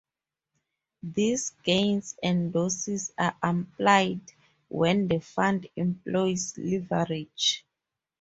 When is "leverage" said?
6.57-7.63